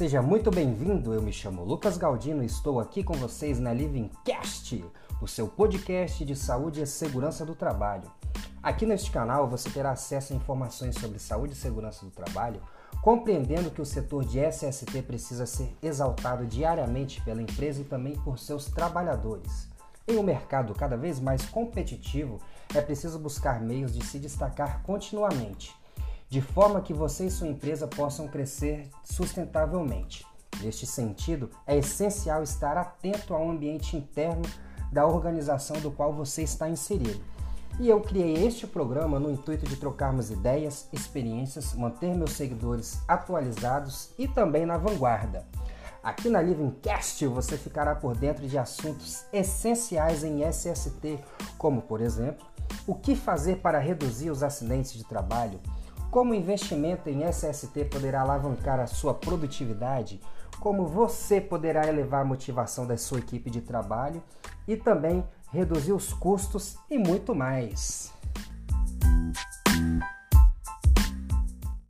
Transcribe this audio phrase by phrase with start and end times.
[0.00, 4.82] Seja muito bem-vindo, eu me chamo Lucas Galdino e estou aqui com vocês na Livingcast,
[5.20, 8.10] o seu podcast de saúde e segurança do trabalho.
[8.62, 12.62] Aqui neste canal você terá acesso a informações sobre saúde e segurança do trabalho,
[13.02, 18.38] compreendendo que o setor de SST precisa ser exaltado diariamente pela empresa e também por
[18.38, 19.68] seus trabalhadores.
[20.08, 22.40] Em um mercado cada vez mais competitivo,
[22.74, 25.78] é preciso buscar meios de se destacar continuamente
[26.30, 30.24] de forma que você e sua empresa possam crescer sustentavelmente.
[30.62, 34.42] Neste sentido, é essencial estar atento ao ambiente interno
[34.92, 37.20] da organização do qual você está inserido.
[37.80, 44.10] E eu criei este programa no intuito de trocarmos ideias, experiências, manter meus seguidores atualizados
[44.16, 45.44] e também na vanguarda.
[46.02, 51.18] Aqui na Livingcast você ficará por dentro de assuntos essenciais em SST,
[51.58, 52.46] como, por exemplo,
[52.86, 55.60] o que fazer para reduzir os acidentes de trabalho,
[56.10, 60.20] como o investimento em SST poderá alavancar a sua produtividade,
[60.58, 64.22] como você poderá elevar a motivação da sua equipe de trabalho
[64.66, 68.09] e também reduzir os custos e muito mais.